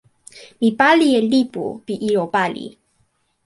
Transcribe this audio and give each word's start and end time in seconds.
mi 0.59 0.69
pali 0.79 1.07
e 1.19 1.19
lipu 1.31 1.63
pi 1.85 1.93
ijo 2.07 2.23
pali: 2.33 2.65